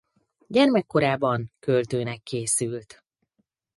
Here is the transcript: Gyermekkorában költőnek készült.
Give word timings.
Gyermekkorában 0.47 1.51
költőnek 1.59 2.21
készült. 2.23 3.03